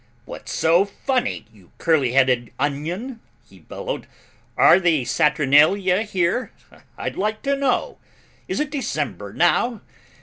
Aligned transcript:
"What's 0.25 0.51
so 0.51 0.83
funny, 0.83 1.45
you 1.53 1.73
curly 1.77 2.13
headed 2.13 2.51
onion," 2.57 3.19
he 3.47 3.59
bellowed, 3.59 4.07
"are 4.57 4.79
the 4.79 5.05
Saturnalia 5.05 6.01
here, 6.01 6.51
I'd 6.97 7.17
like 7.17 7.43
to 7.43 7.55
know? 7.55 7.99
Is 8.47 8.59
it 8.59 8.71
December 8.71 9.31
now? 9.31 9.81